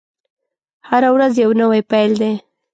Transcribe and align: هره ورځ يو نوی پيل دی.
هره 0.89 1.09
ورځ 1.15 1.33
يو 1.43 1.49
نوی 1.61 1.81
پيل 1.91 2.11
دی. 2.21 2.33